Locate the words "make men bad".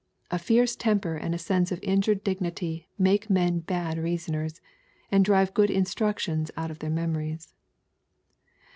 2.97-3.99